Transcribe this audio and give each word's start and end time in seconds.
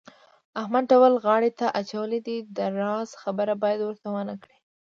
احمد 0.61 0.83
ډول 0.91 1.13
غاړې 1.25 1.51
ته 1.59 1.65
اچولی 1.81 2.19
دی 2.27 2.37
د 2.57 2.59
راز 2.79 3.09
خبره 3.21 3.53
باید 3.63 3.79
ورته 3.83 4.07
ونه 4.13 4.35
کړې. 4.43 4.57